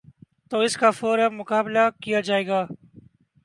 تو 0.49 0.59
اس 0.59 0.77
کا 0.77 0.89
فورا 0.91 1.27
مقابلہ 1.29 1.83
کیا 2.01 2.19
جائے 2.21 2.47
گا۔ 2.47 2.65